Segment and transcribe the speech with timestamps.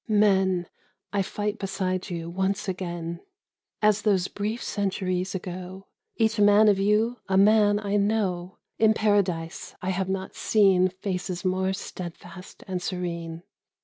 [0.07, 0.65] Men,
[1.13, 3.19] I fight beside you once again,
[3.83, 5.85] As those brief centuries ago:
[6.15, 8.57] Each man of you a man I know!
[8.79, 13.43] In Paradise I have not seen Faces more steadfast and serene.